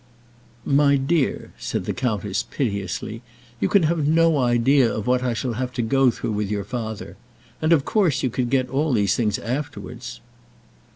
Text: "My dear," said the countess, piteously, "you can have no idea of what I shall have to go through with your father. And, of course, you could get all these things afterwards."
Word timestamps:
"My 0.65 0.95
dear," 0.95 1.51
said 1.59 1.85
the 1.85 1.93
countess, 1.93 2.41
piteously, 2.41 3.21
"you 3.59 3.69
can 3.69 3.83
have 3.83 4.07
no 4.07 4.39
idea 4.39 4.91
of 4.91 5.05
what 5.05 5.21
I 5.21 5.35
shall 5.35 5.53
have 5.53 5.71
to 5.73 5.83
go 5.83 6.09
through 6.09 6.31
with 6.31 6.49
your 6.49 6.63
father. 6.63 7.17
And, 7.61 7.71
of 7.71 7.85
course, 7.85 8.23
you 8.23 8.31
could 8.31 8.49
get 8.49 8.67
all 8.67 8.93
these 8.93 9.15
things 9.15 9.37
afterwards." 9.37 10.19